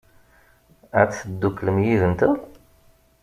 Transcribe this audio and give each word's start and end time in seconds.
Ad 0.99 1.09
tedduklem 1.15 1.77
yid-nteɣ? 1.85 2.33